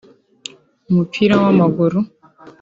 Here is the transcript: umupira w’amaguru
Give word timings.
umupira 0.89 1.33
w’amaguru 1.43 1.99